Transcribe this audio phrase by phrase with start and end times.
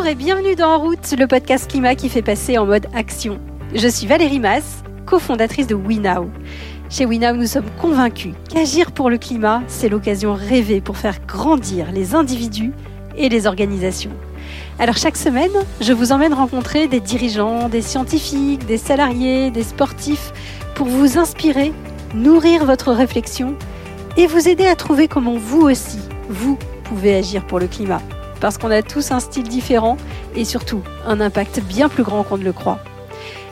[0.00, 3.38] Bonjour et bienvenue dans En route, le podcast climat qui fait passer en mode action.
[3.74, 6.30] Je suis Valérie Mass, cofondatrice de WeNow.
[6.88, 11.92] Chez WeNow, nous sommes convaincus qu'agir pour le climat, c'est l'occasion rêvée pour faire grandir
[11.92, 12.72] les individus
[13.14, 14.12] et les organisations.
[14.78, 15.52] Alors chaque semaine,
[15.82, 20.32] je vous emmène rencontrer des dirigeants, des scientifiques, des salariés, des sportifs
[20.74, 21.74] pour vous inspirer,
[22.14, 23.54] nourrir votre réflexion
[24.16, 25.98] et vous aider à trouver comment vous aussi,
[26.30, 28.00] vous pouvez agir pour le climat.
[28.40, 29.96] Parce qu'on a tous un style différent
[30.34, 32.78] et surtout un impact bien plus grand qu'on ne le croit.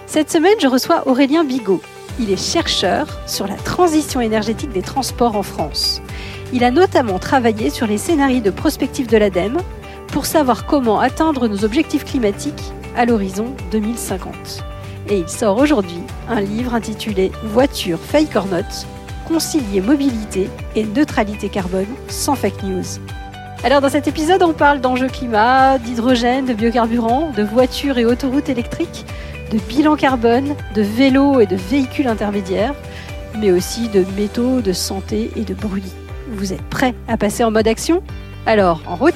[0.06, 1.82] Cette semaine, je reçois Aurélien Bigot.
[2.18, 6.00] Il est chercheur sur la transition énergétique des transports en France.
[6.52, 9.58] Il a notamment travaillé sur les scénarios de prospective de l'ADEME
[10.08, 14.64] pour savoir comment atteindre nos objectifs climatiques à l'horizon 2050.
[15.10, 18.86] Et il sort aujourd'hui un livre intitulé Voiture fake or not,
[19.26, 22.98] concilier mobilité et neutralité carbone sans fake news.
[23.64, 28.48] Alors dans cet épisode, on parle d'enjeux climat, d'hydrogène, de biocarburants, de voitures et autoroutes
[28.48, 29.04] électriques,
[29.50, 32.74] de bilan carbone, de vélos et de véhicules intermédiaires,
[33.40, 35.92] mais aussi de métaux, de santé et de bruit.
[36.30, 38.02] Vous êtes prêts à passer en mode action?
[38.46, 39.14] Alors, en route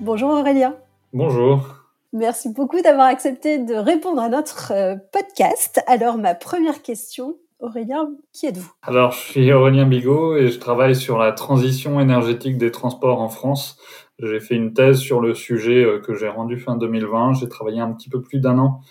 [0.00, 0.74] Bonjour Aurélien.
[1.14, 1.76] Bonjour.
[2.12, 5.82] Merci beaucoup d'avoir accepté de répondre à notre euh, podcast.
[5.86, 8.72] Alors, ma première question, Aurélien, qui êtes-vous?
[8.82, 13.30] Alors, je suis Aurélien Bigot et je travaille sur la transition énergétique des transports en
[13.30, 13.78] France.
[14.18, 17.32] J'ai fait une thèse sur le sujet euh, que j'ai rendu fin 2020.
[17.40, 18.82] J'ai travaillé un petit peu plus d'un an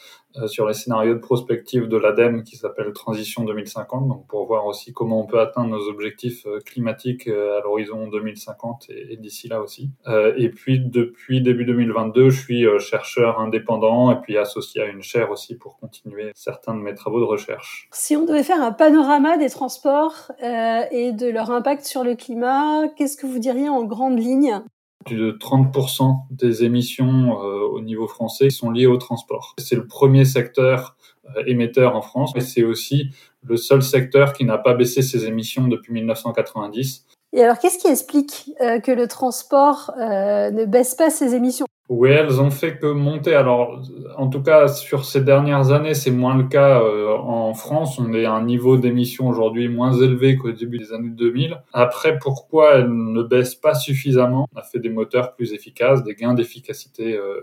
[0.48, 4.94] sur les scénarios de prospective de l'ADEME qui s'appelle Transition 2050, donc pour voir aussi
[4.94, 9.62] comment on peut atteindre nos objectifs euh, climatiques euh, à l'horizon 2050 et, d'ici là
[9.62, 9.92] aussi.
[10.38, 15.32] et puis depuis début 2022, je suis chercheur indépendant et puis associé à une chaire
[15.32, 17.88] aussi pour continuer certains de mes travaux de recherche.
[17.92, 22.88] Si on devait faire un panorama des transports et de leur impact sur le climat,
[22.98, 24.62] qu'est-ce que vous diriez en grande ligne?
[25.04, 29.54] Plus de 30% des émissions euh, au niveau français sont liées au transport.
[29.58, 30.96] C'est le premier secteur
[31.38, 33.10] euh, émetteur en France, mais c'est aussi
[33.44, 37.06] le seul secteur qui n'a pas baissé ses émissions depuis 1990.
[37.34, 41.66] Et alors, qu'est-ce qui explique euh, que le transport ne baisse pas ses émissions?
[41.90, 43.36] Oui, elles ont fait que monter.
[43.36, 43.82] Alors,
[44.16, 48.00] en tout cas, sur ces dernières années, c'est moins le cas euh, en France.
[48.00, 51.62] On est à un niveau d'émission aujourd'hui moins élevé qu'au début des années 2000.
[51.74, 54.48] Après, pourquoi elles ne baissent pas suffisamment?
[54.56, 57.42] On a fait des moteurs plus efficaces, des gains d'efficacité euh,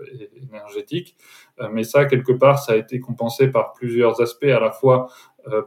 [0.49, 1.15] énergétique.
[1.59, 5.07] Euh, mais ça, quelque part, ça a été compensé par plusieurs aspects, à la fois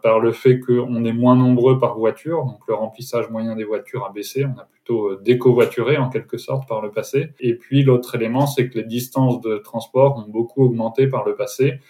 [0.02, 4.04] par le fait qu'on est moins nombreux par voiture, donc le remplissage moyen des voitures
[4.04, 7.30] a baissé, on a plutôt euh, décovoituré en quelque sorte par le passé.
[7.40, 11.34] Et puis l'autre élément, c'est que les distances de transport ont beaucoup augmenté par le
[11.34, 11.80] passé.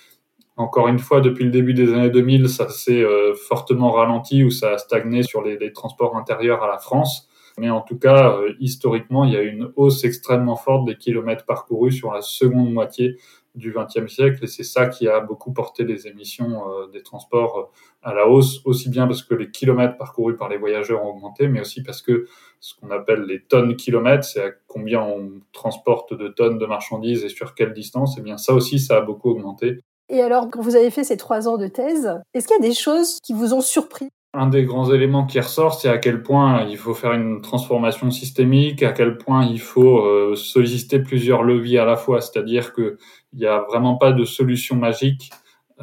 [0.56, 4.50] Encore une fois, depuis le début des années 2000, ça s'est euh, fortement ralenti ou
[4.50, 7.28] ça a stagné sur les, les, transports intérieurs à la France.
[7.58, 11.92] Mais en tout cas, historiquement, il y a une hausse extrêmement forte des kilomètres parcourus
[11.92, 13.16] sur la seconde moitié
[13.54, 17.58] du XXe siècle et c'est ça qui a beaucoup porté les émissions euh, des transports
[17.58, 17.64] euh,
[18.02, 21.48] à la hausse, aussi bien parce que les kilomètres parcourus par les voyageurs ont augmenté,
[21.48, 22.26] mais aussi parce que
[22.60, 27.24] ce qu'on appelle les tonnes kilomètres, c'est à combien on transporte de tonnes de marchandises
[27.24, 29.80] et sur quelle distance, et eh bien ça aussi, ça a beaucoup augmenté.
[30.08, 32.68] Et alors, quand vous avez fait ces trois ans de thèse, est-ce qu'il y a
[32.68, 34.08] des choses qui vous ont surpris?
[34.34, 38.10] Un des grands éléments qui ressort, c'est à quel point il faut faire une transformation
[38.10, 42.20] systémique, à quel point il faut euh, solliciter plusieurs leviers à la fois.
[42.20, 42.96] C'est-à-dire qu'il
[43.34, 45.30] n'y a vraiment pas de solution magique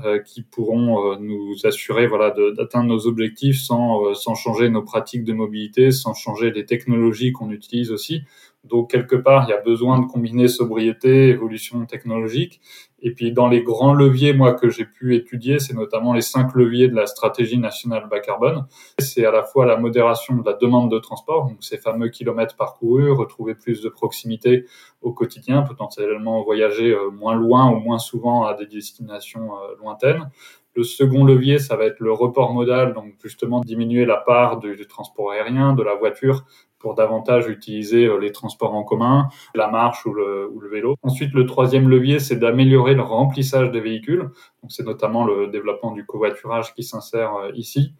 [0.04, 5.24] euh, qui pourront euh, nous assurer voilà, d'atteindre nos objectifs sans, sans changer nos pratiques
[5.24, 8.22] de mobilité, sans changer les technologies qu'on utilise aussi.
[8.64, 12.62] Donc quelque part, il y a besoin de combiner sobriété, évolution technologique.
[13.02, 16.54] Et puis dans les grands leviers, moi que j'ai pu étudier, c'est notamment les cinq
[16.54, 18.66] leviers de la stratégie nationale bas carbone.
[19.00, 22.56] C'est à la fois la modération de la demande de transport, donc ces fameux kilomètres
[22.56, 24.66] parcourus, retrouver plus de proximité
[25.02, 30.30] au quotidien, potentiellement voyager euh, moins loin ou moins souvent à des destinations euh, lointaines.
[30.76, 34.88] Le second levier, ça va être le report modal, donc justement diminuer la part du,
[34.88, 36.46] transport aérien, de la voiture
[36.80, 40.96] pour davantage utiliser euh, les transports en commun, la marche ou le, ou le vélo.
[41.04, 44.30] Ensuite, le troisième levier, c'est d'améliorer le remplissage des véhicules.
[44.64, 47.94] Donc, c'est notamment le développement du covoiturage qui s'insère euh, ici.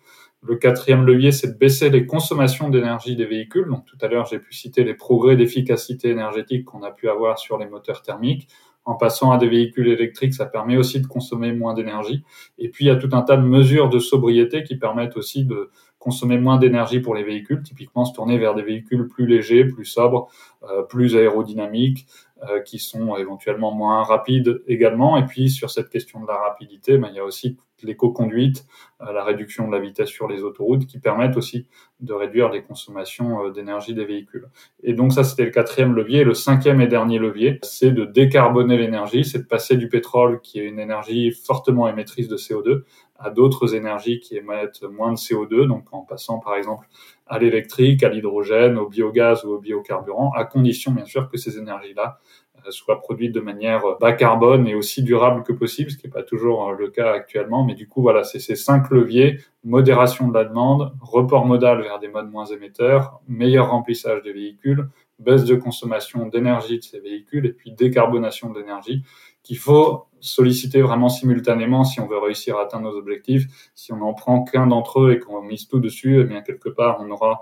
[0.44, 3.68] Le quatrième levier, c'est de baisser les consommations d'énergie des véhicules.
[3.68, 7.38] Donc, tout à l'heure, j'ai pu citer les progrès d'efficacité énergétique qu'on a pu avoir
[7.38, 8.48] sur les moteurs thermiques.
[8.84, 12.24] En passant à des véhicules électriques, ça permet aussi de consommer moins d'énergie.
[12.58, 15.46] Et puis, il y a tout un tas de mesures de sobriété qui permettent aussi
[15.46, 15.70] de,
[16.02, 19.86] consommer moins d'énergie pour les véhicules, typiquement se tourner vers des véhicules plus légers, plus
[19.86, 20.30] sobres,
[20.64, 22.08] euh, plus aérodynamiques,
[22.50, 25.16] euh, qui sont éventuellement moins rapides également.
[25.18, 28.66] Et puis sur cette question de la rapidité, ben, il y a aussi l'éco-conduite,
[29.02, 31.68] euh, la réduction de la vitesse sur les autoroutes, qui permettent aussi
[32.00, 34.48] de réduire les consommations d'énergie des véhicules.
[34.82, 36.24] Et donc ça, c'était le quatrième levier.
[36.24, 40.60] Le cinquième et dernier levier, c'est de décarboner l'énergie, c'est de passer du pétrole, qui
[40.60, 42.86] est une énergie fortement émettrice de CO2,
[43.24, 46.88] à d'autres énergies qui émettent moins de CO2, donc en passant par exemple
[47.28, 51.58] à l'électrique, à l'hydrogène, au biogaz ou au biocarburant, à condition bien sûr que ces
[51.58, 52.20] énergies-là
[52.66, 56.14] euh, soient produites de manière bas carbone et aussi durable que possible, ce qui n'est
[56.14, 57.64] pas toujours euh, le cas actuellement.
[57.64, 62.00] Mais du coup, voilà, c'est ces cinq leviers modération de la demande, report modal vers
[62.00, 64.90] des modes moins émetteurs, meilleur remplissage des véhicules,
[65.22, 69.04] baisse de consommation d'énergie de ces véhicules et puis décarbonation de l'énergie
[69.44, 73.72] qu'il faut solliciter vraiment simultanément si on veut réussir à atteindre nos objectifs.
[73.74, 76.70] Si on n'en prend qu'un d'entre eux et qu'on mise tout dessus, eh bien quelque
[76.70, 77.42] part on aura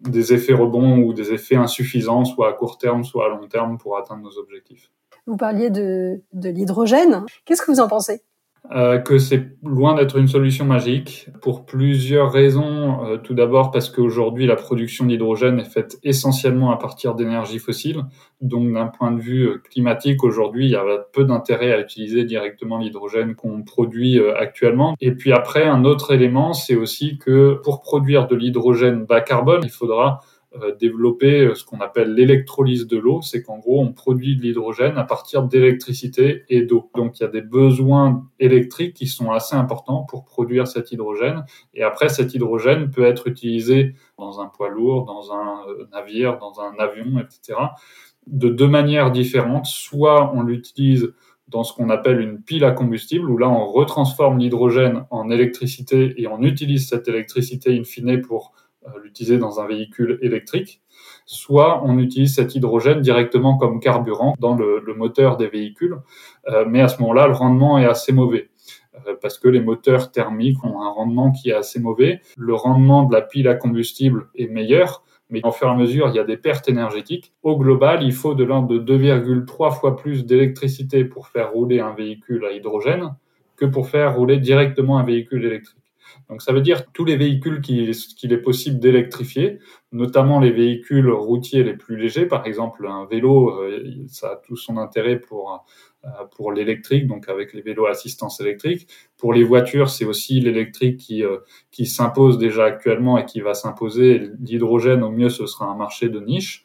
[0.00, 3.78] des effets rebonds ou des effets insuffisants, soit à court terme, soit à long terme,
[3.78, 4.90] pour atteindre nos objectifs.
[5.26, 7.24] Vous parliez de, de l'hydrogène.
[7.44, 8.22] Qu'est-ce que vous en pensez?
[8.70, 13.04] Euh, que c'est loin d'être une solution magique pour plusieurs raisons.
[13.04, 18.04] Euh, tout d'abord parce qu'aujourd'hui la production d'hydrogène est faite essentiellement à partir d'énergie fossile.
[18.40, 22.24] Donc d'un point de vue euh, climatique, aujourd'hui il y a peu d'intérêt à utiliser
[22.24, 24.94] directement l'hydrogène qu'on produit actuellement.
[25.00, 29.62] Et puis après, un autre élément, c'est aussi que pour produire de l'hydrogène bas carbone,
[29.64, 30.31] il faudra euh,
[30.78, 34.98] développer euh, ce qu'on appelle l'électrolyse de l'eau, c'est qu'en gros on produit de l'hydrogène
[34.98, 36.90] à partir d'électricité et d'eau.
[36.94, 41.44] Donc il y a des besoins électriques qui sont assez importants pour produire cet hydrogène.
[41.74, 46.38] Et après cet hydrogène peut être utilisé dans un poids lourd, dans un euh, navire,
[46.38, 47.58] dans un avion, etc.
[48.26, 49.66] De deux manières différentes.
[49.66, 51.12] Soit on l'utilise
[51.48, 56.14] dans ce qu'on appelle une pile à combustible, où là on retransforme l'hydrogène en électricité
[56.20, 58.61] et on utilise cette électricité in fine pour euh,
[59.02, 60.82] l'utiliser dans un véhicule électrique,
[61.24, 65.96] soit on utilise cet hydrogène directement comme carburant dans le, moteur des véhicules,
[66.48, 68.50] euh, mais à ce moment-là, le rendement est assez mauvais
[69.06, 72.20] euh, parce que les moteurs thermiques ont un rendement qui est assez mauvais.
[72.36, 76.08] Le rendement de la pile à combustible est meilleur, mais en fur et à mesure,
[76.08, 77.32] il y a des pertes énergétiques.
[77.42, 81.94] Au global, il faut de l'ordre de 2,3 fois plus d'électricité pour faire rouler un
[81.94, 83.14] véhicule à hydrogène
[83.56, 85.81] que pour faire rouler directement un véhicule électrique.
[86.28, 89.58] Donc ça veut dire tous les véhicules qu'il est possible d'électrifier,
[89.92, 94.56] notamment les véhicules routiers les plus légers, par exemple un vélo, euh, ça a tout
[94.56, 95.64] son intérêt pour
[96.04, 98.88] euh, pour l'électrique, donc avec les vélos assistance électrique.
[99.16, 101.38] Pour les voitures, c'est aussi l'électrique qui euh,
[101.70, 104.30] qui s'impose déjà actuellement et qui va s'imposer.
[104.40, 106.64] L'hydrogène, au mieux, ce sera un marché de niche.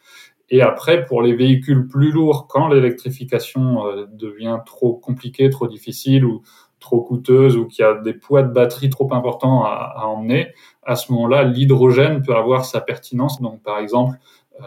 [0.50, 6.42] Et après, pour les véhicules plus lourds, quand l'électrification devient trop compliquée, trop difficile ou
[6.80, 10.54] trop coûteuse ou qui a des poids de batterie trop importants à, à emmener,
[10.84, 13.42] à ce moment-là, l'hydrogène peut avoir sa pertinence.
[13.42, 14.18] Donc, par exemple,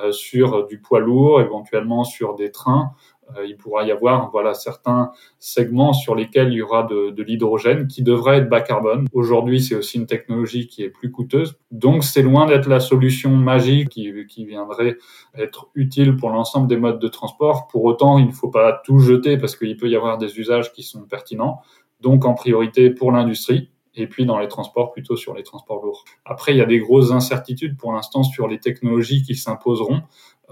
[0.02, 2.92] euh, sur du poids lourd, éventuellement sur des trains,
[3.36, 7.22] euh, il pourra y avoir voilà certains segments sur lesquels il y aura de, de
[7.22, 9.06] l'hydrogène qui devrait être bas carbone.
[9.12, 13.30] Aujourd'hui, c'est aussi une technologie qui est plus coûteuse, donc c'est loin d'être la solution
[13.30, 14.96] magique qui, qui viendrait
[15.34, 17.66] être utile pour l'ensemble des modes de transport.
[17.68, 20.72] Pour autant, il ne faut pas tout jeter parce qu'il peut y avoir des usages
[20.72, 21.60] qui sont pertinents
[22.00, 26.04] donc en priorité pour l'industrie, et puis dans les transports plutôt sur les transports lourds.
[26.24, 30.02] Après, il y a des grosses incertitudes pour l'instant sur les technologies qui s'imposeront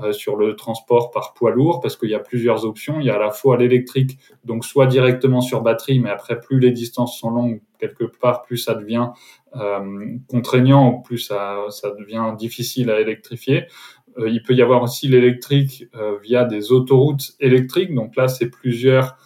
[0.01, 3.01] euh, sur le transport par poids lourd, parce qu'il y a plusieurs options.
[3.01, 6.61] Il y a à la fois l'électrique, donc soit directement sur batterie, mais après, plus
[6.61, 9.09] les distances sont longues, quelque part, plus ça devient
[9.57, 13.67] euh, contraignant, plus ça, ça devient difficile à électrifier.
[14.19, 18.51] Euh, il peut y avoir aussi l'électrique euh, via des autoroutes électriques, donc là, c'est
[18.51, 19.17] plusieurs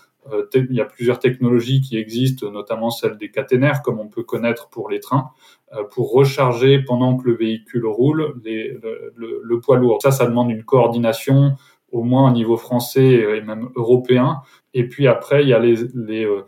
[0.54, 4.68] il y a plusieurs technologies qui existent, notamment celle des caténaires, comme on peut connaître
[4.68, 5.30] pour les trains,
[5.74, 9.98] euh, pour recharger pendant que le véhicule roule le, poids lourd.
[10.02, 11.56] Ça, ça demande une coordination,
[11.90, 13.04] au moins au niveau français
[13.36, 14.42] et même européen.
[14.74, 16.42] Et puis après, il y a les, euh,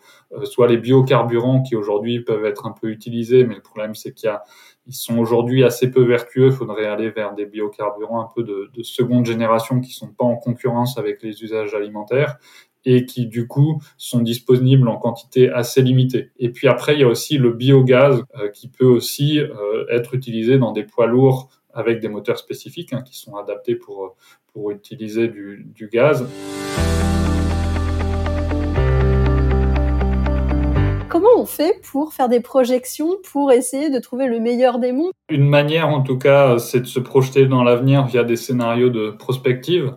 [0.45, 4.29] soit les biocarburants qui aujourd'hui peuvent être un peu utilisés, mais le problème c'est qu'il
[4.29, 4.43] y a
[4.87, 6.49] ils sont aujourd'hui assez peu vertueux.
[6.49, 10.27] Il faudrait aller vers des biocarburants un peu de, de, seconde génération qui sont pas
[10.27, 12.37] en concurrence avec les usages alimentaires
[12.85, 16.31] et qui du coup sont disponibles en quantité assez limitée.
[16.39, 20.15] Et puis après, il y a aussi le biogaz euh, qui peut aussi euh, être
[20.15, 24.17] utilisé dans des poids lourds avec des moteurs spécifiques hein, qui sont adaptés pour,
[24.53, 26.25] pour utiliser du gaz.
[31.25, 35.13] Comment on fait pour faire des projections, pour essayer de trouver le meilleur des mondes?
[35.31, 39.11] Une manière, en tout cas, c'est de se projeter dans l'avenir via des scénarios de
[39.11, 39.95] prospective.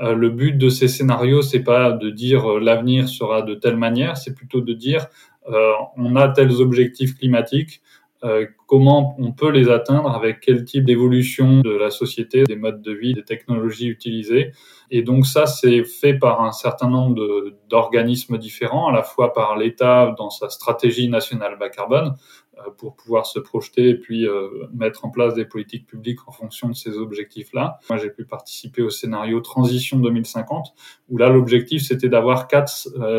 [0.00, 3.76] Euh, le but de ces scénarios, c'est pas de dire euh, l'avenir sera de telle
[3.76, 5.06] manière, c'est plutôt de dire
[5.48, 7.80] euh, on a tels objectifs climatiques,
[8.22, 12.82] euh, comment on peut les atteindre, avec quel type d'évolution de la société, des modes
[12.82, 14.52] de vie, des technologies utilisées.
[14.90, 19.56] Et donc ça, c'est fait par un certain nombre d'organismes différents, à la fois par
[19.56, 22.14] l'État dans sa stratégie nationale bas carbone,
[22.58, 26.32] euh, pour pouvoir se projeter et puis euh, mettre en place des politiques publiques en
[26.32, 27.78] fonction de ces objectifs-là.
[27.88, 30.74] Moi, j'ai pu participer au scénario Transition 2050,
[31.08, 32.68] où là, l'objectif, c'était d'avoir quatre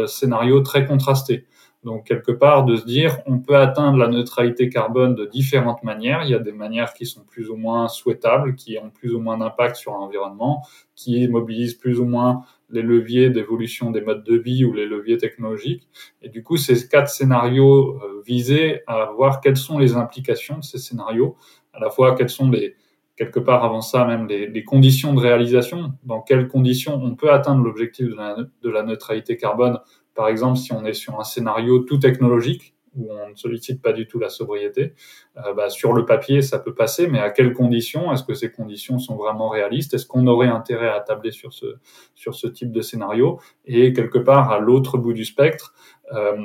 [0.07, 1.47] scénarios très contrastés.
[1.83, 6.23] Donc quelque part de se dire on peut atteindre la neutralité carbone de différentes manières.
[6.23, 9.19] Il y a des manières qui sont plus ou moins souhaitables, qui ont plus ou
[9.19, 10.63] moins d'impact sur l'environnement,
[10.95, 15.17] qui mobilisent plus ou moins les leviers d'évolution des modes de vie ou les leviers
[15.17, 15.87] technologiques.
[16.21, 20.63] Et du coup, ces quatre scénarios euh, visaient à voir quelles sont les implications de
[20.63, 21.35] ces scénarios,
[21.73, 22.75] à la fois quelles sont les
[23.17, 27.63] quelque part avant ça même les, conditions de réalisation, dans quelles conditions on peut atteindre
[27.63, 29.79] l'objectif de la neutralité carbone
[30.21, 33.93] par exemple, si on est sur un scénario tout technologique, où on ne sollicite pas
[33.93, 34.93] du tout la sobriété,
[35.37, 38.11] euh, bah, sur le papier, ça peut passer, mais à quelles conditions?
[38.11, 39.93] Est-ce que ces conditions sont vraiment réalistes?
[39.93, 41.77] Est-ce qu'on aurait intérêt à tabler sur ce,
[42.15, 43.39] sur ce type de scénario?
[43.65, 45.73] Et quelque part, à l'autre bout du spectre,
[46.13, 46.35] euh,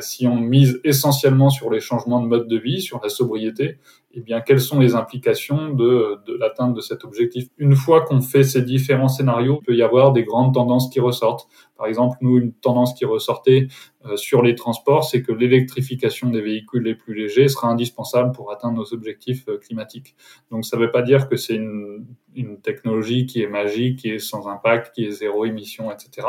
[0.00, 3.78] si on mise essentiellement sur les changements de mode de vie, sur la sobriété,
[4.12, 7.48] eh bien, quelles sont les implications de, de l'atteinte de cet objectif?
[7.58, 11.00] Une fois qu'on fait ces différents scénarios, il peut y avoir des grandes tendances qui
[11.00, 11.48] ressortent.
[11.76, 13.68] Par exemple, nous, une tendance qui ressortait
[14.16, 18.78] sur les transports, c'est que l'électrification des véhicules les plus légers sera indispensable pour atteindre
[18.78, 20.16] nos objectifs euh, climatiques.
[20.50, 24.08] Donc, ça ne veut pas dire que c'est une, une technologie qui est magique, qui
[24.08, 26.26] est sans impact, qui est zéro émission, etc.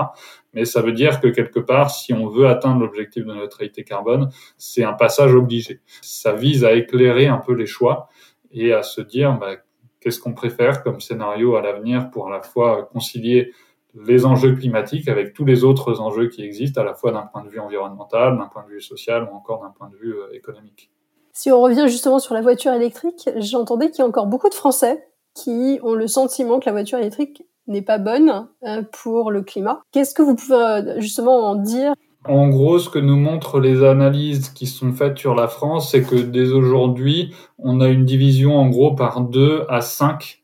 [0.54, 4.30] Mais ça veut dire que quelque part, si on veut atteindre l'objectif de neutralité carbone,
[4.58, 5.80] c'est un passage obligé.
[6.02, 8.10] Ça vise à éclairer un peu les choix
[8.52, 9.56] et à se dire bah,
[10.02, 13.54] qu'est-ce qu'on préfère comme scénario à l'avenir pour à la fois concilier
[13.96, 17.44] les enjeux climatiques avec tous les autres enjeux qui existent, à la fois d'un point
[17.44, 20.34] de vue environnemental, d'un point de vue social ou encore d'un point de vue euh,
[20.34, 20.90] économique.
[21.34, 24.54] Si on revient justement sur la voiture électrique, j'entendais qu'il y a encore beaucoup de
[24.54, 29.42] Français qui ont le sentiment que la voiture électrique n'est pas bonne euh, pour le
[29.42, 29.82] climat.
[29.92, 31.94] Qu'est-ce que vous pouvez euh, justement en dire?
[32.26, 36.04] En gros, ce que nous montrent les analyses qui sont faites sur la France, c'est
[36.04, 40.38] que dès aujourd'hui, on a une division en gros par 2 à 5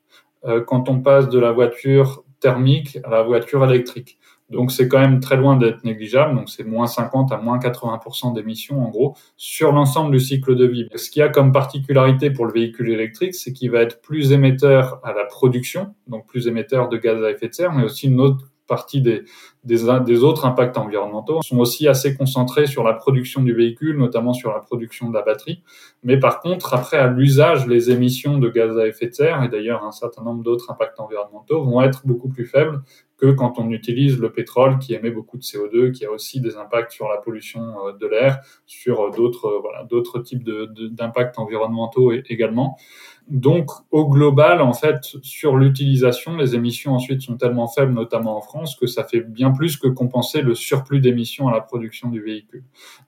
[0.65, 4.17] quand on passe de la voiture thermique à la voiture électrique.
[4.49, 6.35] Donc c'est quand même très loin d'être négligeable.
[6.35, 10.65] Donc c'est moins 50 à moins 80% d'émissions en gros sur l'ensemble du cycle de
[10.65, 10.87] vie.
[10.95, 14.31] Ce qu'il y a comme particularité pour le véhicule électrique, c'est qu'il va être plus
[14.31, 18.07] émetteur à la production, donc plus émetteur de gaz à effet de serre, mais aussi
[18.07, 23.53] une autre partie des, autres impacts environnementaux sont aussi assez concentrés sur la production du
[23.53, 25.63] véhicule, notamment sur la production de la batterie.
[26.03, 29.49] Mais par contre, après, à l'usage, les émissions de gaz à effet de serre, et
[29.49, 32.81] d'ailleurs un certain nombre d'autres impacts environnementaux, vont être beaucoup plus faibles
[33.17, 36.55] que quand on utilise le pétrole qui émet beaucoup de CO2, qui a aussi des
[36.55, 41.39] impacts sur la pollution euh, de l'air, sur euh, d'autres euh, voilà, d'autres types d'impacts
[41.39, 42.77] environnementaux également.
[43.27, 48.41] Donc, au global, en fait, sur l'utilisation, les émissions ensuite sont tellement faibles, notamment en
[48.41, 52.21] France, que ça fait bien plus que compenser le surplus d'émissions à la production du
[52.21, 52.63] véhicule.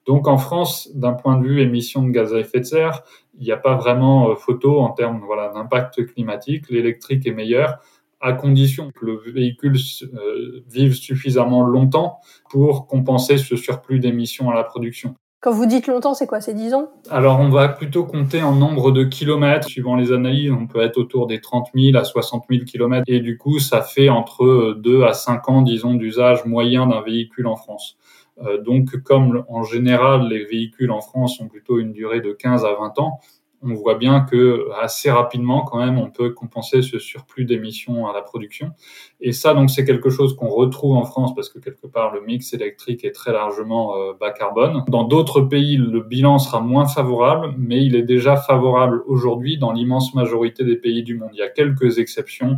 [0.06, 3.04] Donc, en France, d'un point de vue émissions de gaz à effet de serre,
[3.40, 6.70] il n'y a pas vraiment photo en termes voilà, d'impact climatique.
[6.70, 7.80] L'électrique est meilleur
[8.22, 14.56] à condition que le véhicule euh, vive suffisamment longtemps pour compenser ce surplus d'émissions à
[14.56, 15.16] la production.
[15.42, 16.92] Quand vous dites longtemps, c'est quoi C'est 10 ans?
[17.10, 19.70] Alors, on va plutôt compter en nombre de kilomètres.
[19.70, 23.06] Suivant les analyses, on peut être autour des 30 000 à 60 000 kilomètres.
[23.08, 27.48] Et du coup, ça fait entre 2 à 5 ans, disons, d'usage moyen d'un véhicule
[27.48, 27.98] en France.
[28.42, 32.66] Euh, donc, comme en général, les véhicules en France ont plutôt une durée de 15
[32.66, 33.20] à 20 ans,
[33.62, 38.14] on voit bien que assez rapidement, quand même, on peut compenser ce surplus d'émissions à
[38.14, 38.72] la production.
[39.20, 42.22] Et ça, donc, c'est quelque chose qu'on retrouve en France parce que quelque part, le
[42.22, 44.84] mix électrique est très largement euh, bas carbone.
[44.88, 49.72] Dans d'autres pays, le bilan sera moins favorable, mais il est déjà favorable aujourd'hui dans
[49.72, 51.30] l'immense majorité des pays du monde.
[51.34, 52.58] Il y a quelques exceptions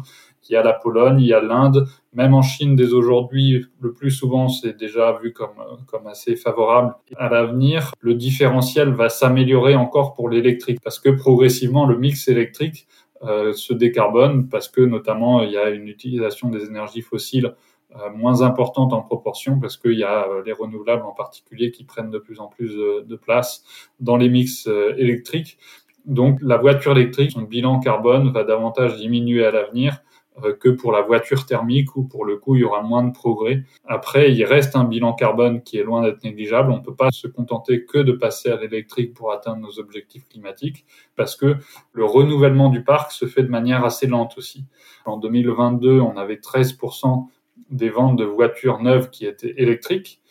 [0.52, 3.94] il y a la Pologne, il y a l'Inde, même en Chine dès aujourd'hui, le
[3.94, 5.56] plus souvent c'est déjà vu comme,
[5.88, 6.94] comme assez favorable.
[7.16, 12.86] À l'avenir, le différentiel va s'améliorer encore pour l'électrique parce que progressivement le mix électrique
[13.24, 17.56] euh, se décarbone parce que notamment il y a une utilisation des énergies fossiles
[17.96, 21.86] euh, moins importante en proportion parce qu'il y a euh, les renouvelables en particulier qui
[21.86, 23.64] prennent de plus en plus de, place
[24.02, 25.58] dans les mix euh, électriques.
[26.06, 30.11] Donc la voiture électrique, son bilan carbone va davantage diminuer à l'avenir euh,
[30.60, 33.64] que pour la voiture thermique où pour le coup il y aura moins de progrès.
[33.86, 36.72] Après, il reste un bilan carbone qui est loin d'être négligeable.
[36.72, 40.28] On ne peut pas se contenter que de passer à l'électrique pour atteindre nos objectifs
[40.28, 40.86] climatiques
[41.16, 41.58] parce que
[41.94, 44.66] le renouvellement du parc se fait de manière assez lente aussi.
[45.06, 47.28] En 2022, on avait 13%
[47.70, 50.22] des ventes de voitures neuves qui étaient électriques.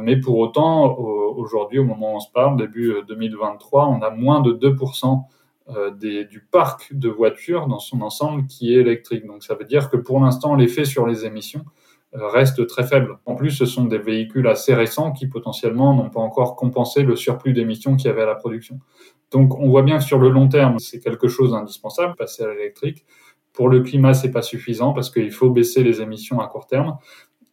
[0.00, 4.40] mais pour autant, aujourd'hui, au moment où on se parle, début 2023, on a moins
[4.40, 5.24] de 2%
[6.00, 9.26] des, du parc de voitures dans son ensemble qui est électrique.
[9.26, 11.64] Donc ça veut dire que pour l'instant, l'effet sur les émissions
[12.12, 13.18] reste très faible.
[13.26, 17.16] En plus, ce sont des véhicules assez récents qui potentiellement n'ont pas encore compensé le
[17.16, 18.80] surplus d'émissions qu'il y avait à la production.
[19.30, 22.48] Donc on voit bien que sur le long terme, c'est quelque chose d'indispensable, passer à
[22.48, 23.04] l'électrique.
[23.52, 26.96] Pour le climat, c'est pas suffisant parce qu'il faut baisser les émissions à court terme.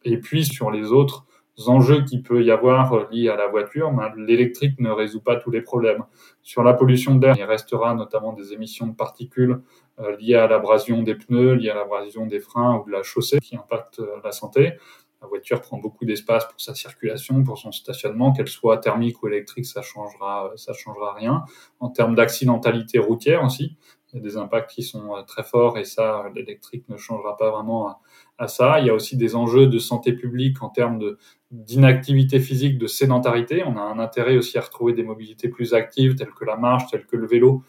[0.04, 1.26] Et puis sur les autres
[1.64, 5.50] enjeux qu'il peut y avoir liés à la voiture, ben, l'électrique ne résout pas tous
[5.50, 6.04] les problèmes.
[6.42, 9.60] Sur la pollution d'air, il restera notamment des émissions de particules
[9.98, 13.38] euh, liées à l'abrasion des pneus, liées à l'abrasion des freins ou de la chaussée
[13.40, 14.74] qui impactent euh, la santé.
[15.22, 19.28] La voiture prend beaucoup d'espace pour sa circulation, pour son stationnement, qu'elle soit thermique ou
[19.28, 21.44] électrique, ça changera, ça changera rien.
[21.80, 23.76] En termes d'accidentalité routière aussi,
[24.16, 27.36] il y a des impacts qui sont euh, très forts et ça, l'électrique ne changera
[27.36, 28.00] pas vraiment
[28.38, 28.80] à ça.
[28.80, 31.16] Il y a aussi des enjeux de santé publique en termes
[31.50, 33.62] d'inactivité physique, de sédentarité.
[33.64, 36.90] On a un intérêt aussi à retrouver des mobilités plus actives telles que la marche,
[36.90, 37.62] telles que le vélo,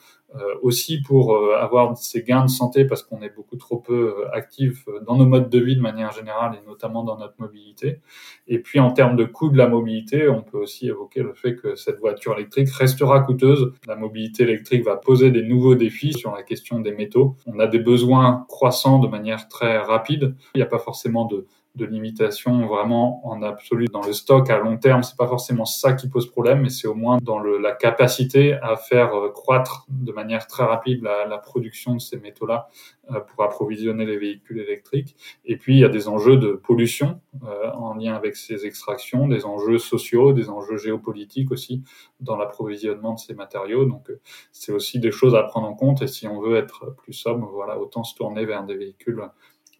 [0.62, 4.36] aussi pour euh, avoir ces gains de santé parce qu'on est beaucoup trop peu euh,
[4.36, 8.02] actif dans nos modes de vie de manière générale et notamment dans notre mobilité.
[8.48, 11.56] Et puis en termes de coût de la mobilité, on peut aussi évoquer le fait
[11.56, 13.74] que cette voiture électrique restera coûteuse.
[13.88, 17.36] La mobilité électrique va poser des nouveaux défis sur la question des métaux.
[17.46, 20.36] On a des besoins croissants de manière très rapide.
[20.56, 24.58] Il n'y a pas forcément de de limitation vraiment en absolu dans le stock à
[24.58, 25.04] long terme.
[25.04, 28.54] C'est pas forcément ça qui pose problème, mais c'est au moins dans le, la capacité
[28.54, 32.68] à faire euh, croître de manière très rapide la, la production de ces métaux-là
[33.12, 35.16] euh, pour approvisionner les véhicules électriques.
[35.46, 39.28] Et puis il y a des enjeux de pollution euh, en lien avec ces extractions,
[39.28, 41.84] des enjeux sociaux, des enjeux géopolitiques aussi
[42.20, 43.86] dans l'approvisionnement de ces matériaux.
[43.86, 44.12] Donc
[44.52, 46.02] c'est aussi des choses à prendre en compte.
[46.02, 49.22] Et si on veut être plus sobre, voilà, autant se tourner vers des véhicules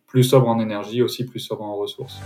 [0.08, 2.20] plus sobre en énergie, aussi plus sobre en ressources.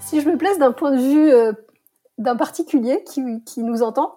[0.00, 1.52] Si je me place d'un point de vue euh,
[2.18, 4.16] d'un particulier qui, qui, nous entend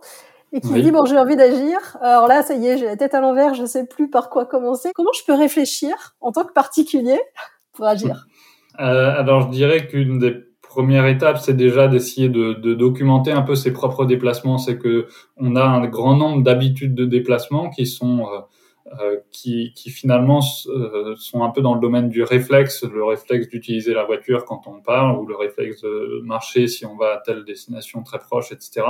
[0.52, 3.14] et qui dit bon j'ai envie d'agir, alors là ça y est j'ai la tête
[3.14, 4.90] à l'envers, je sais plus par quoi commencer.
[4.94, 7.20] Comment je peux réfléchir en tant que particulier
[7.74, 8.28] pour agir?
[8.80, 13.44] Euh, Alors je dirais qu'une des premières étapes, c'est déjà d'essayer de, de, documenter un
[13.44, 14.58] peu ses propres déplacements.
[14.58, 18.40] C'est que on a un grand nombre d'habitudes de déplacement qui sont euh,
[19.32, 23.96] qui, qui, finalement euh, sont un peu dans le domaine du réflexe, le réflexe d'utiliser
[23.96, 27.44] la voiture quand on part, ou le réflexe de marcher si on va à telle
[27.46, 28.86] destination très proche, etc.,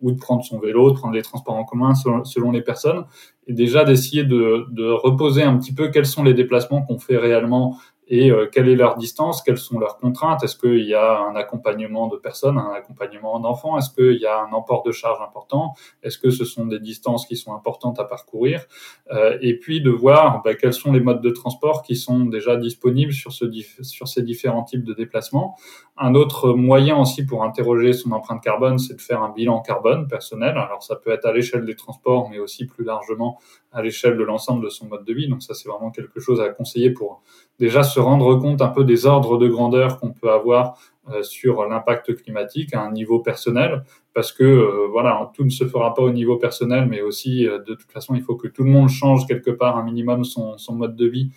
[0.00, 3.04] ou de prendre son vélo, de prendre les transports en commun selon, selon les personnes,
[3.48, 7.16] et déjà d'essayer de, de, reposer un petit peu quels sont les déplacements qu'on fait
[7.16, 7.76] réellement
[8.10, 11.36] et euh, quelle est leur distance, quelles sont leurs contraintes, est-ce qu'il y a un
[11.36, 15.74] accompagnement de personnes, un accompagnement d'enfants, est-ce qu'il y a un emport de charge important,
[16.02, 18.64] est-ce que ce sont des distances qui sont importantes à parcourir,
[19.12, 22.56] euh, et puis de voir bah, quels sont les modes de transport qui sont déjà
[22.56, 23.44] disponibles sur, ce,
[23.82, 25.56] sur ces différents types de déplacements.
[25.96, 30.08] Un autre moyen aussi pour interroger son empreinte carbone, c'est de faire un bilan carbone
[30.08, 30.56] personnel.
[30.56, 33.38] Alors ça peut être à l'échelle des transports, mais aussi plus largement
[33.72, 35.28] à l'échelle de l'ensemble de son mode de vie.
[35.28, 37.22] Donc ça, c'est vraiment quelque chose à conseiller pour
[37.58, 40.78] déjà se rendre compte un peu des ordres de grandeur qu'on peut avoir
[41.10, 45.64] euh, sur l'impact climatique à un niveau personnel, parce que euh, voilà, tout ne se
[45.64, 48.64] fera pas au niveau personnel, mais aussi euh, de toute façon, il faut que tout
[48.64, 51.30] le monde change quelque part un minimum son, mode de vie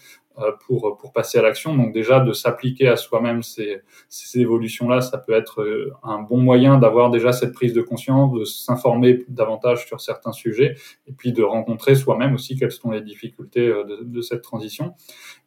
[0.65, 1.75] pour, pour passer à l'action.
[1.75, 6.37] Donc déjà, de s'appliquer à soi-même ces, ces évolutions-là, ça peut être euh, un bon
[6.37, 10.75] moyen d'avoir déjà cette prise de conscience, de s'informer davantage sur certains sujets,
[11.07, 14.93] et puis de rencontrer soi-même aussi quelles sont les difficultés euh, de, de cette transition.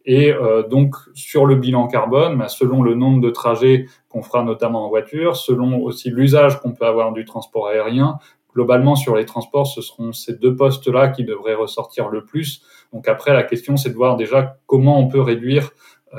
[0.04, 4.44] Et euh, donc sur le bilan carbone, bah, selon le nombre de trajets qu'on fera
[4.44, 8.18] notamment en voiture, selon aussi l'usage qu'on peut avoir du transport aérien,
[8.56, 12.62] globalement sur les transports, ce seront ces deux postes-là qui devraient ressortir le plus.
[12.90, 15.72] Donc après, la question, c'est de voir déjà comment on peut réduire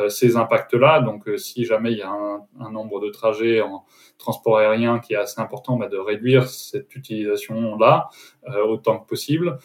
[0.09, 1.01] ces impacts-là.
[1.01, 3.85] Donc euh, si jamais il y a un, un, nombre de trajets en
[4.17, 8.09] transport aérien qui est assez important, bah, de réduire cette utilisation-là
[8.49, 9.57] euh, autant que possible,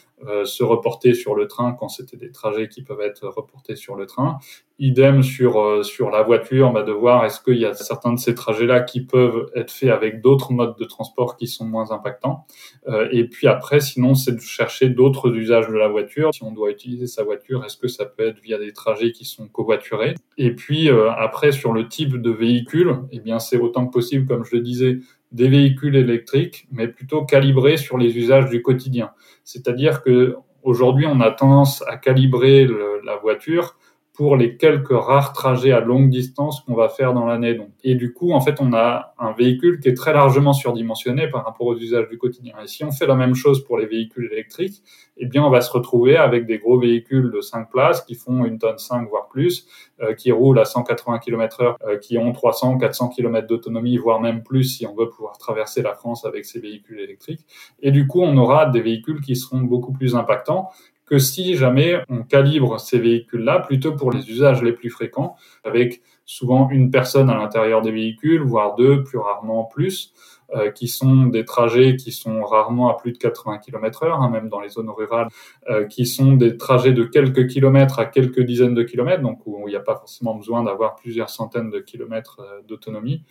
[0.44, 4.06] se reporter sur le train quand c'était des trajets qui peuvent être reportés sur le
[4.06, 4.38] train,
[4.82, 8.18] Idem sur euh, sur la voiture, bah, de voir est-ce qu'il y a certains de
[8.18, 12.46] ces trajets-là qui peuvent être faits avec d'autres modes de transport qui sont moins impactants.
[12.88, 16.34] Euh, et puis après, sinon, c'est de chercher d'autres usages de la voiture.
[16.34, 19.24] Si on doit utiliser sa voiture, est-ce que ça peut être via des trajets qui
[19.24, 20.11] sont covoiturés?
[20.38, 24.26] Et puis euh, après, sur le type de véhicule, eh bien, c'est autant que possible,
[24.26, 24.98] comme je le disais,
[25.30, 29.10] des véhicules électriques, mais plutôt calibrés sur les usages du quotidien.
[29.44, 32.68] C'est-à-dire que aujourd'hui, on a tendance à calibrer
[33.04, 33.76] la voiture
[34.14, 37.58] pour les quelques rares trajets à longue distance qu'on va faire dans l'année.
[37.82, 41.46] Et du coup, en fait, on a un véhicule qui est très largement surdimensionné par
[41.46, 42.54] rapport aux usages du quotidien.
[42.62, 44.82] Et si on fait la même chose pour les véhicules électriques,
[45.16, 48.44] eh bien, on va se retrouver avec des gros véhicules de 5 places qui font
[48.44, 49.66] une tonne 5 voire plus,
[50.02, 54.20] euh, qui roulent à 180 km heure, euh, qui ont 300, 400 km d'autonomie, voire
[54.20, 57.46] même plus si on veut pouvoir traverser la France avec ces véhicules électriques.
[57.80, 60.68] Et du coup, on aura des véhicules qui seront beaucoup plus impactants
[61.12, 66.00] que si jamais on calibre ces véhicules-là plutôt pour les usages les plus fréquents, avec
[66.24, 70.14] souvent une personne à l'intérieur des véhicules, voire deux, plus rarement plus,
[70.54, 74.30] euh, qui sont des trajets qui sont rarement à plus de 80 km heure, hein,
[74.30, 75.28] même dans les zones rurales,
[75.68, 79.68] euh, qui sont des trajets de quelques kilomètres à quelques dizaines de kilomètres, donc où
[79.68, 83.22] il n'y a pas forcément besoin d'avoir plusieurs centaines de kilomètres euh, d'autonomie,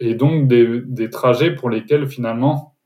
[0.00, 2.77] et donc des, des trajets pour lesquels finalement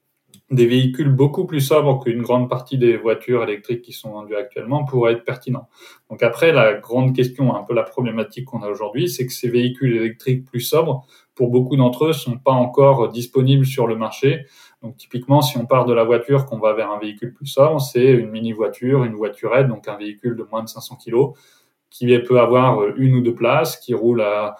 [0.53, 4.85] des véhicules beaucoup plus sobres qu'une grande partie des voitures électriques qui sont vendues actuellement
[4.85, 5.69] pourraient être pertinents.
[6.11, 9.49] Donc après, la grande question, un peu la problématique qu'on a aujourd'hui, c'est que ces
[9.49, 14.45] véhicules électriques plus sobres, pour beaucoup d'entre eux, sont pas encore disponibles sur le marché.
[14.83, 17.81] Donc typiquement, si on part de la voiture, qu'on va vers un véhicule plus sobre,
[17.81, 21.33] c'est une mini-voiture, une voiturette, donc un véhicule de moins de 500 kg,
[21.89, 24.57] qui peut avoir une ou deux places, qui roule à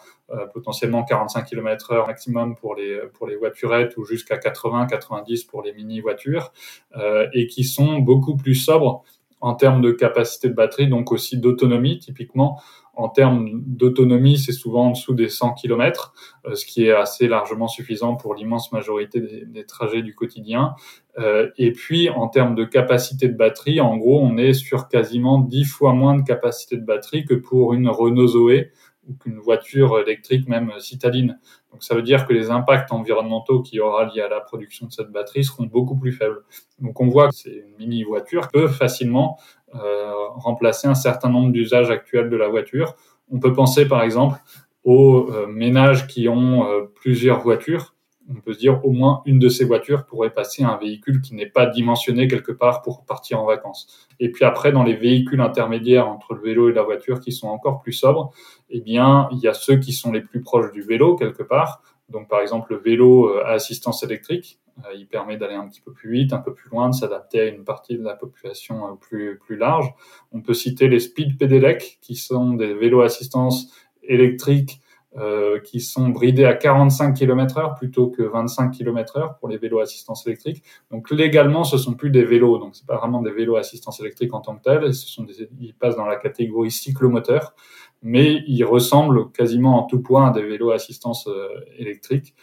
[0.53, 5.73] potentiellement 45 km heure maximum pour les, pour les voiturettes ou jusqu'à 80-90 pour les
[5.73, 6.53] mini-voitures,
[6.97, 9.05] euh, et qui sont beaucoup plus sobres
[9.41, 11.99] en termes de capacité de batterie, donc aussi d'autonomie.
[11.99, 12.61] Typiquement,
[12.95, 16.15] en termes d'autonomie, c'est souvent en dessous des 100 km,
[16.47, 20.75] euh, ce qui est assez largement suffisant pour l'immense majorité des, des, trajets du quotidien.
[21.19, 25.41] Euh, et puis, en termes de capacité de batterie, en gros, on est sur quasiment
[25.41, 28.71] 10 fois moins de capacité de batterie que pour une Renault Zoé
[29.09, 31.39] ou qu'une voiture électrique même citadine.
[31.73, 34.87] Donc ça veut dire que les impacts environnementaux qu'il y aura liés à la production
[34.87, 36.43] de cette batterie seront beaucoup plus faibles.
[36.81, 39.39] Donc on voit que c'est une mini voiture peut facilement
[39.75, 42.95] euh, remplacer un certain nombre d'usages actuels de la voiture.
[43.31, 44.39] On peut penser par exemple
[44.85, 47.95] aux euh, ménages qui ont euh, plusieurs voitures
[48.35, 51.21] on peut se dire au moins une de ces voitures pourrait passer à un véhicule
[51.21, 54.09] qui n'est pas dimensionné quelque part pour partir en vacances.
[54.21, 57.49] Et puis après, dans les véhicules intermédiaires entre le vélo et la voiture qui sont
[57.49, 58.33] encore plus sobres,
[58.71, 61.83] eh bien, il y a ceux qui sont les plus proches du vélo quelque part.
[62.09, 65.81] Donc, par exemple, le vélo euh, à assistance électrique, euh, il permet d'aller un petit
[65.81, 68.87] peu plus vite, un peu plus loin, de s'adapter à une partie de la population
[68.87, 69.93] euh, plus, plus large.
[70.33, 74.82] On peut citer les speed pedelec, qui sont des vélos à assistance électrique
[75.19, 79.59] euh, qui sont bridés à 45 km heure plutôt que 25 km heure pour les
[79.59, 80.63] vélos assistance électrique.
[80.91, 84.33] Donc légalement, ce sont plus des vélos, donc c'est pas vraiment des vélos assistance électrique
[84.33, 84.95] en tant que tels.
[84.95, 87.55] Ce sont des, ils passent dans la catégorie cyclomoteur
[88.03, 92.35] mais ils ressemblent quasiment en tout point à des vélos assistance euh, électrique.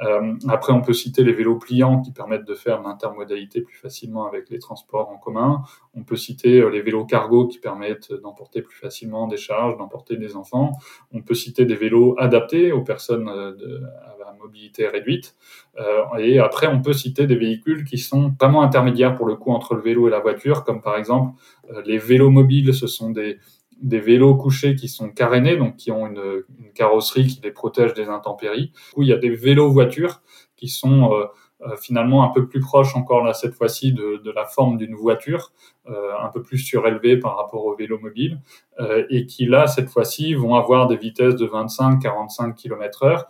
[0.00, 4.26] Euh, après, on peut citer les vélos pliants qui permettent de faire l'intermodalité plus facilement
[4.26, 5.62] avec les transports en commun.
[5.94, 10.16] On peut citer euh, les vélos cargo qui permettent d'emporter plus facilement des charges, d'emporter
[10.16, 10.72] des enfants.
[11.12, 13.82] On peut citer des vélos adaptés aux personnes de,
[14.26, 15.36] à mobilité réduite.
[15.78, 19.52] Euh, et après, on peut citer des véhicules qui sont vraiment intermédiaires pour le coup
[19.52, 21.38] entre le vélo et la voiture, comme par exemple
[21.86, 22.74] les vélos mobiles.
[22.74, 23.38] Ce sont des
[23.82, 27.94] des vélos couchés qui sont carénés, donc qui ont une, une, carrosserie qui les protège
[27.94, 28.72] des intempéries.
[28.94, 30.22] Coup, il y a des vélos voitures
[30.56, 31.24] qui sont euh,
[31.64, 34.96] euh, finalement un peu plus proches encore là cette fois-ci de, de, la forme d'une
[34.96, 35.52] voiture,
[35.88, 38.40] euh, un peu plus surélevée par rapport aux vélos mobiles,
[38.80, 43.26] euh, et qui là cette fois-ci vont avoir des vitesses de 25-45 km/h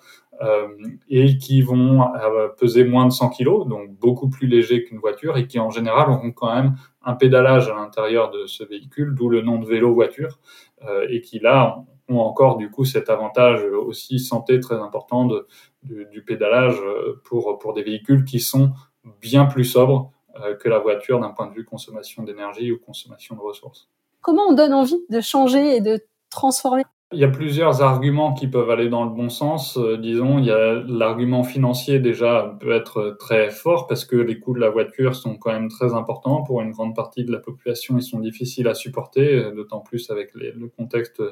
[1.08, 2.10] et qui vont
[2.58, 6.10] peser moins de 100 kg, donc beaucoup plus léger qu'une voiture, et qui en général
[6.10, 10.40] auront quand même un pédalage à l'intérieur de ce véhicule, d'où le nom de vélo-voiture,
[10.84, 15.46] euh, et qui là ont encore du coup cet avantage aussi santé très important de,
[15.84, 18.72] du pédalage euh, pour, pour des véhicules qui sont
[19.20, 23.34] bien plus sobres euh, que la voiture d'un point de vue consommation d'énergie ou consommation
[23.36, 23.88] de ressources.
[24.20, 28.48] Comment on donne envie de changer et de transformer il y a plusieurs arguments qui
[28.48, 29.76] peuvent aller dans le bon sens.
[29.76, 34.38] Euh, disons, il y a l'argument financier déjà peut être très fort parce que les
[34.38, 37.38] coûts de la voiture sont quand même très importants pour une grande partie de la
[37.38, 37.96] population.
[37.98, 41.22] Ils sont difficiles à supporter, euh, d'autant plus avec le contexte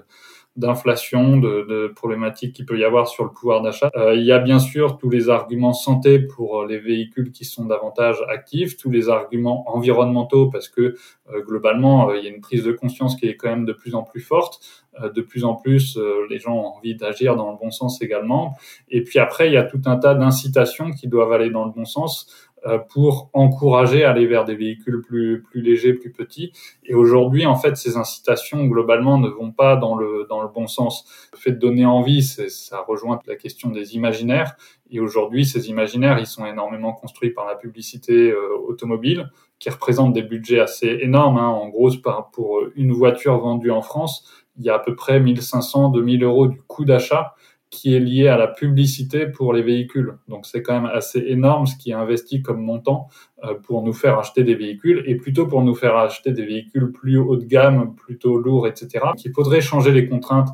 [0.57, 3.91] d'inflation, de, de, problématiques qu'il peut y avoir sur le pouvoir d'achat.
[3.97, 7.67] Euh, il y a bien sûr tous les arguments santé pour les véhicules qui sont
[7.67, 10.97] davantage actifs, tous les arguments environnementaux parce que
[11.33, 13.95] euh, globalement, il y a une prise de conscience qui est quand même de plus
[13.95, 14.61] en plus forte.
[15.01, 18.03] Euh, de plus en plus, euh, les gens ont envie d'agir dans le bon sens
[18.03, 18.57] également.
[18.89, 21.71] Et puis après, il y a tout un tas d'incitations qui doivent aller dans le
[21.71, 22.50] bon sens euh,
[22.91, 26.53] pour encourager à aller vers des véhicules plus, plus légers, plus petits.
[26.85, 30.67] Et aujourd'hui, en fait, ces incitations, globalement, ne vont pas dans le, dans le bon
[30.67, 31.05] sens.
[31.33, 34.57] Le fait de donner envie, ça rejoint la question des imaginaires.
[34.91, 40.13] Et aujourd'hui, ces imaginaires, ils sont énormément construits par la publicité euh, automobile, qui représente
[40.13, 41.39] des budgets assez énormes.
[41.39, 41.49] Hein.
[41.49, 41.91] En gros,
[42.33, 44.25] pour une voiture vendue en France,
[44.59, 47.35] il y a à peu près 1500, 2000 euros du coût d'achat
[47.71, 50.19] qui est lié à la publicité pour les véhicules.
[50.29, 53.09] Donc c'est quand même assez énorme ce qui est investi comme montant
[53.45, 56.91] euh, pour nous faire acheter des véhicules et plutôt pour nous faire acheter des véhicules
[56.91, 59.07] plus haut de gamme, plutôt lourds, etc.
[59.25, 60.49] Il faudrait changer les contraintes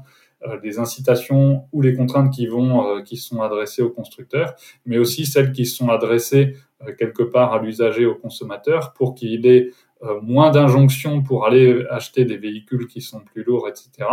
[0.46, 4.98] euh, des incitations ou les contraintes qui vont euh, qui sont adressées aux constructeurs, mais
[4.98, 6.54] aussi celles qui sont adressées
[6.98, 9.70] quelque part à l'usager, au consommateur, pour qu'il ait
[10.20, 14.04] moins d'injonctions pour aller acheter des véhicules qui sont plus lourds, etc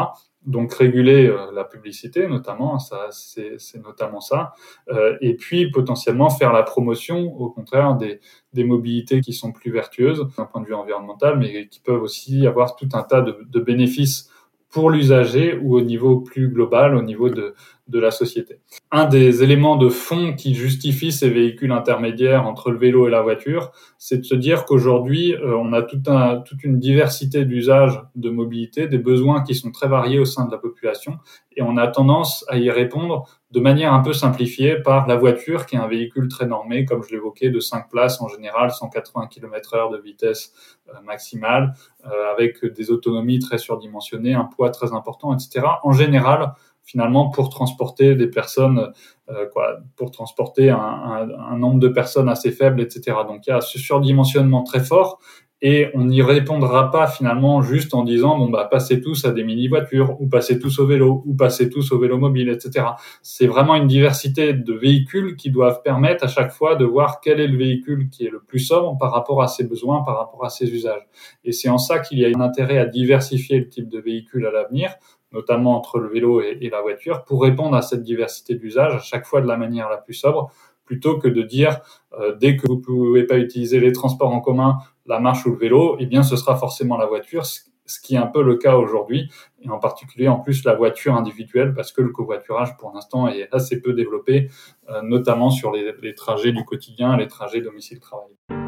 [0.45, 4.53] donc réguler euh, la publicité notamment, ça c'est notamment ça,
[4.89, 8.19] euh, et puis potentiellement faire la promotion au contraire des,
[8.63, 12.75] mobilités qui sont plus vertueuses d'un point de vue environnemental, mais qui peuvent aussi avoir
[12.75, 14.29] tout un tas de bénéfices
[14.73, 17.53] pour l'usager ou au niveau plus global, au niveau de,
[17.87, 18.59] de la société.
[18.91, 23.21] Un des éléments de fond qui justifie ces véhicules intermédiaires entre le vélo et la
[23.21, 28.01] voiture, c'est de se dire qu'aujourd'hui, euh, on a tout un, toute une diversité d'usages
[28.15, 31.17] de mobilité, des besoins qui sont très variés au sein de la population,
[31.55, 35.65] et on a tendance à y répondre de manière un peu simplifiée par la voiture,
[35.65, 39.27] qui est un véhicule très normé, comme je l'évoquais, de 5 places en général, 180
[39.27, 40.53] km heure de vitesse
[40.89, 41.73] euh, maximale,
[42.05, 45.67] euh, avec des autonomies très surdimensionnées, un poids très important, etc.
[45.83, 48.91] En général, finalement pour transporter des personnes,
[49.29, 53.17] euh, quoi, pour transporter un, un, un, nombre de personnes assez faible, etc.
[53.27, 55.19] Donc il y a ce surdimensionnement très fort
[55.65, 59.45] et on n'y répondra pas finalement juste en disant bon bah passez tous à des
[59.45, 62.85] mini voitures ou passez tous au vélo ou passez tous au vélo mobile, etc.
[63.21, 67.39] C'est vraiment une diversité de véhicules qui doivent permettre à chaque fois de voir quel
[67.39, 70.43] est le véhicule qui est le plus sobre par rapport à ses besoins, par rapport
[70.43, 71.07] à ses usages.
[71.45, 74.45] Et c'est en ça qu'il y a un intérêt à diversifier le type de véhicule
[74.45, 74.93] à l'avenir
[75.33, 79.25] notamment entre le vélo et, la voiture, pour répondre à cette diversité d'usage à chaque
[79.25, 80.51] fois de la manière la plus sobre,
[80.85, 81.79] plutôt que de dire
[82.19, 85.57] euh, dès que vous pouvez pas utiliser les transports en commun, la marche ou le
[85.57, 88.77] vélo, eh bien ce sera forcément la voiture, ce qui est un peu le cas
[88.77, 89.29] aujourd'hui,
[89.61, 93.49] et en particulier en plus la voiture individuelle, parce que le covoiturage pour l'instant est
[93.51, 94.49] assez peu développé,
[94.89, 98.62] euh, notamment sur les, les trajets du quotidien, les trajets domicile-travail.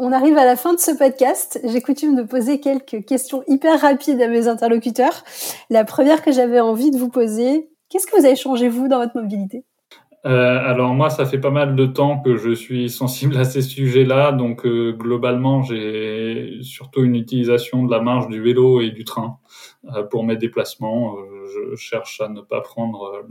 [0.00, 1.58] On arrive à la fin de ce podcast.
[1.64, 5.24] J'ai coutume de poser quelques questions hyper rapides à mes interlocuteurs.
[5.70, 8.98] La première que j'avais envie de vous poser, qu'est-ce que vous avez changé vous dans
[8.98, 9.64] votre mobilité?
[10.24, 13.60] Euh, alors moi, ça fait pas mal de temps que je suis sensible à ces
[13.60, 19.02] sujets-là, donc euh, globalement, j'ai surtout une utilisation de la marge du vélo et du
[19.02, 19.38] train
[20.10, 21.16] pour mes déplacements.
[21.46, 23.26] je cherche à ne pas prendre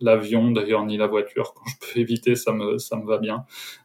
[0.00, 3.44] l'avion, d'ailleurs ni la voiture quand je peux éviter, ça me ça me va bien.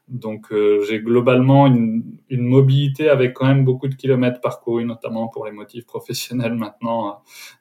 [0.09, 5.45] Donc euh, j'ai globalement une, mobilité avec quand même beaucoup de kilomètres parcourus, notamment pour
[5.45, 7.13] les motifs professionnels maintenant, euh,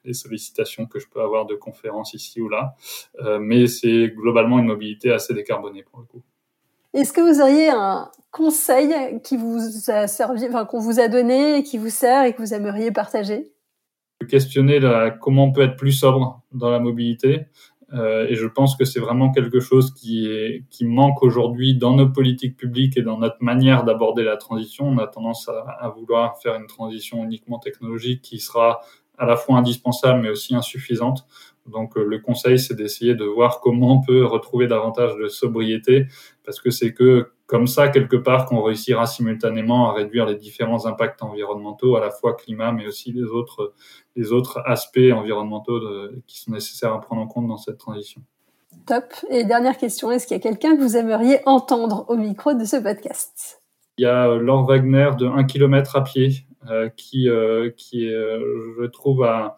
[0.05, 2.75] les sollicitations que je peux avoir de conférences ici ou là.
[3.21, 6.23] Euh, mais c'est globalement une mobilité assez décarbonée pour le coup.
[6.95, 11.63] Est-ce que vous auriez un conseil qui vous a servi, enfin qu'on vous a donné,
[11.63, 13.53] qui vous sert et que vous aimeriez partager?
[14.27, 17.47] Questionner la, comment on peut être plus sobre dans la mobilité.
[17.95, 21.95] Euh, et je pense que c'est vraiment quelque chose qui, est, qui manque aujourd'hui dans
[21.95, 24.87] nos politiques publiques et dans notre manière d'aborder la transition.
[24.89, 28.81] On a tendance à, à, vouloir faire une transition uniquement technologique qui sera
[29.17, 31.27] à la fois indispensable mais aussi insuffisante.
[31.69, 36.07] Donc euh, le conseil, c'est d'essayer de voir comment on peut retrouver davantage de sobriété,
[36.45, 40.85] parce que c'est que comme ça, quelque part, qu'on réussira simultanément à réduire les différents
[40.85, 43.73] impacts environnementaux, à la fois climat, mais aussi les autres,
[44.17, 45.81] les autres aspects environnementaux
[46.27, 48.21] qui sont nécessaires à prendre en compte dans cette transition.
[48.87, 49.05] Top.
[49.31, 52.65] Et dernière question, est-ce qu'il y a quelqu'un que vous aimeriez entendre au micro de
[52.65, 53.63] ce podcast?
[53.97, 58.85] Il y a Laure Wagner de 1 km à pied, euh, qui, euh, qui je
[58.87, 59.57] trouve, a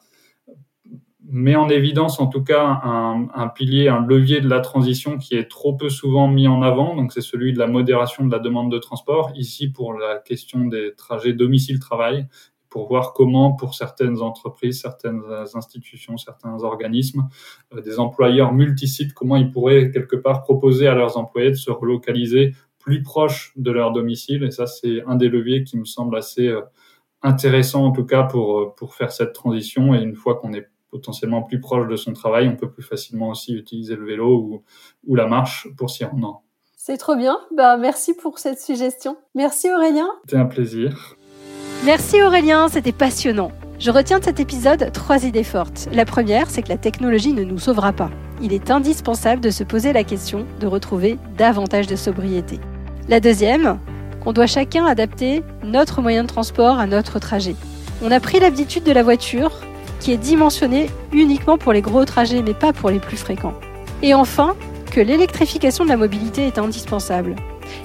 [1.29, 5.51] met en évidence en tout cas un, pilier, un levier de la transition qui est
[5.51, 6.97] trop peu souvent mis en avant.
[6.97, 9.33] Donc c'est celui de la modération de la demande de transport.
[9.35, 12.27] Ici pour la question des trajets domicile-travail,
[12.71, 15.23] pour voir comment pour certaines entreprises, certaines
[15.55, 17.29] institutions, certains organismes,
[17.75, 21.71] euh, des employeurs multisites, comment ils pourraient quelque part proposer à leurs employés de se
[21.71, 24.45] relocaliser plus proche de leur domicile.
[24.45, 26.63] Et ça c'est un des leviers qui me semble assez euh,
[27.23, 29.95] intéressant en tout cas pour, euh, pour faire cette transition.
[29.95, 33.29] Et une fois qu'on est potentiellement plus proche de son travail, on peut plus facilement
[33.29, 34.65] aussi utiliser le vélo ou,
[35.07, 36.43] ou la marche pour s'y rendre.
[36.77, 37.39] C'est trop bien.
[37.55, 39.17] Bah, merci pour cette suggestion.
[39.35, 40.09] Merci Aurélien.
[40.25, 41.17] C'était un plaisir.
[41.85, 43.53] Merci Aurélien, c'était passionnant.
[43.79, 45.89] Je retiens de cet épisode trois idées fortes.
[45.93, 48.11] La première, c'est que la technologie ne nous sauvera pas.
[48.43, 52.61] Il est indispensable de se poser la question de retrouver davantage de sobriété.
[53.09, 53.79] La deuxième,
[54.23, 57.57] qu'on doit chacun adapter notre moyen de transport à notre trajet.
[58.03, 59.53] On a pris l'habitude de la voiture,
[60.01, 63.55] qui est dimensionné uniquement pour les gros trajets mais pas pour les plus fréquents.
[64.03, 64.57] Et enfin,
[64.91, 67.37] que l'électrification de la mobilité est indispensable.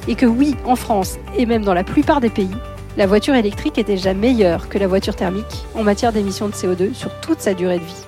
[0.07, 2.55] Et que oui, en France, et même dans la plupart des pays,
[2.97, 6.93] la voiture électrique est déjà meilleure que la voiture thermique en matière d'émissions de CO2
[6.93, 8.05] sur toute sa durée de vie.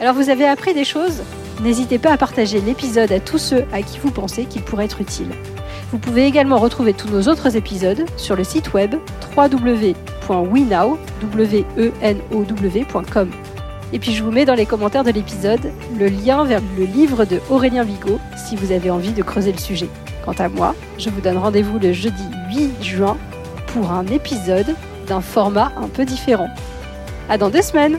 [0.00, 1.22] Alors vous avez appris des choses?
[1.60, 5.02] N'hésitez pas à partager l'épisode à tous ceux à qui vous pensez qu'il pourrait être
[5.02, 5.28] utile.
[5.92, 8.94] Vous pouvez également retrouver tous nos autres épisodes sur le site web
[10.30, 11.60] www.wenow.com.
[13.92, 17.24] Et puis je vous mets dans les commentaires de l'épisode le lien vers le livre
[17.24, 19.88] de Aurélien Vigo si vous avez envie de creuser le sujet.
[20.24, 22.22] Quant à moi, je vous donne rendez-vous le jeudi
[22.54, 23.16] 8 juin
[23.68, 24.76] pour un épisode
[25.08, 26.48] d'un format un peu différent.
[27.28, 27.98] À dans deux semaines!